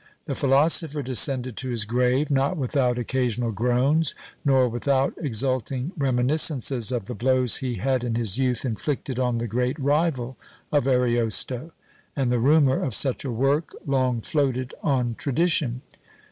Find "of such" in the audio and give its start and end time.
12.81-13.23